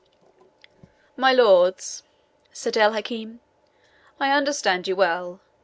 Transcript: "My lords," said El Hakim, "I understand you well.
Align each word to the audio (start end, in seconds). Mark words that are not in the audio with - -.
"My 1.15 1.31
lords," 1.31 2.01
said 2.51 2.75
El 2.75 2.93
Hakim, 2.93 3.39
"I 4.19 4.31
understand 4.31 4.87
you 4.87 4.95
well. 4.95 5.41